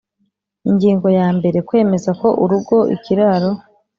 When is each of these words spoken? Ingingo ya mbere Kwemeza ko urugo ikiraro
Ingingo 0.69 1.07
ya 1.17 1.27
mbere 1.37 1.57
Kwemeza 1.67 2.09
ko 2.21 2.27
urugo 2.43 2.77
ikiraro 2.95 3.49